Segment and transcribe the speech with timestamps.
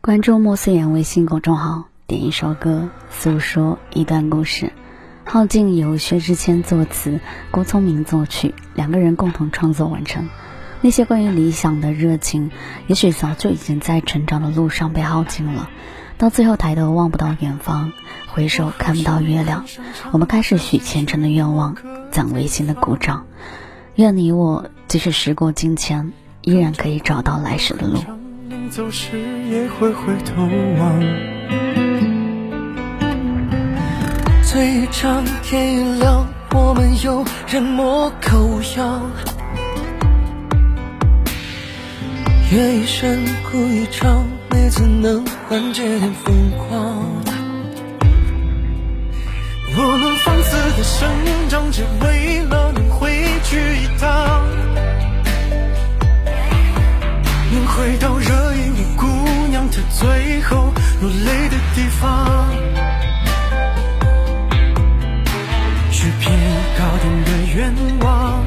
[0.00, 4.72] 关注莫思言微信公众号，点一首歌，诉说一段故事。
[5.24, 10.28] 耗尽由薛之谦作词，郭聪明作曲，两个人共同创作完成。
[10.80, 12.52] 那些关于理想的热情，
[12.86, 15.68] 也许早就已经在成长的路上被耗尽了。
[16.16, 17.92] 到最后抬头望不到远方，
[18.28, 19.64] 回首看不到月亮，
[20.12, 21.76] 我们开始许虔诚的愿望，
[22.12, 23.26] 攒违心的鼓掌。
[23.96, 26.12] 愿你我，即使时过境迁，
[26.42, 27.98] 依然可以找到来时的路。
[28.70, 29.18] 走时
[29.50, 30.42] 也会回头
[30.78, 31.00] 望，
[34.42, 39.10] 最长天一亮，我们有人模狗样，
[42.52, 47.04] 夜一深，哭一场，每次能缓解点疯狂。
[49.80, 51.08] 我们放肆的生
[51.48, 52.44] 长，只为
[57.78, 58.54] 回到热。
[58.56, 59.06] 依木姑
[59.50, 62.50] 娘她最后落泪的地方，
[65.92, 66.36] 许片
[66.76, 68.44] 高点的愿望，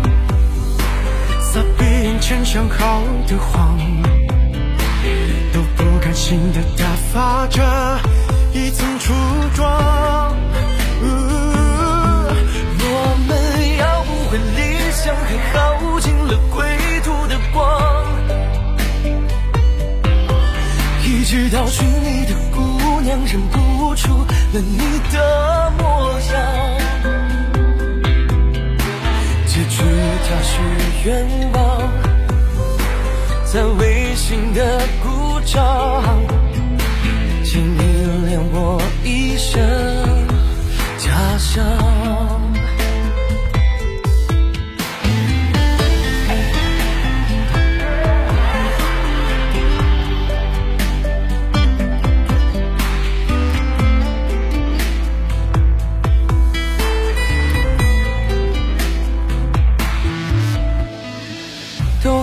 [1.41, 3.79] 撒遍千想好的谎，
[5.53, 7.63] 都不甘心的打发着
[8.53, 9.13] 一层初
[9.55, 9.90] 妆。
[21.31, 24.77] 直到寻你的姑娘认不出了你
[25.13, 26.35] 的模样，
[29.45, 29.81] 结局
[30.27, 30.59] 他许
[31.05, 31.89] 愿望，
[33.45, 36.03] 在微信的鼓掌，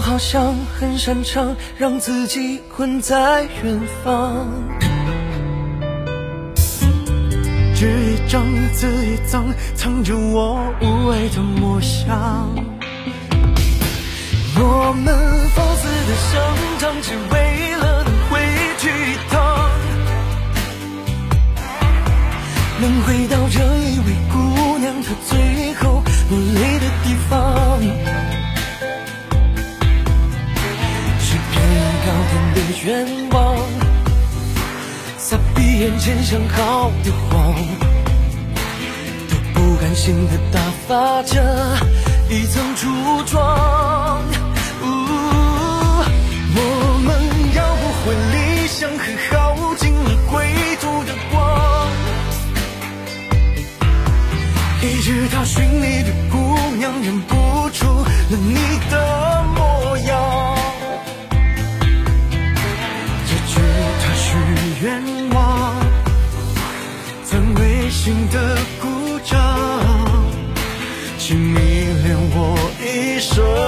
[0.09, 4.47] 好像很擅长让自己困在远方，
[7.75, 8.43] 纸一张，
[8.73, 12.49] 字一张，藏着我无畏的模样。
[14.57, 15.15] 我们
[15.55, 16.41] 放肆的生
[16.79, 18.41] 长，只为了能回
[18.79, 19.71] 去一趟，
[22.81, 23.78] 能回到这
[32.89, 33.55] 愿望，
[35.19, 37.55] 撒闭眼前想好的谎，
[39.29, 41.77] 都不甘心的打发着
[42.31, 42.89] 一层初
[43.27, 44.23] 妆。
[46.51, 46.61] 我
[47.05, 47.09] 们
[47.55, 50.49] 要不回理想，和耗尽了归
[50.81, 51.93] 途的光，
[54.83, 57.37] 一直到寻你的姑娘认不
[57.69, 58.55] 出了你
[58.91, 59.28] 的
[64.89, 65.03] 愿
[65.35, 65.77] 望，
[67.23, 69.39] 曾违心的鼓掌，
[71.19, 71.61] 请迷
[72.03, 73.68] 恋我一生。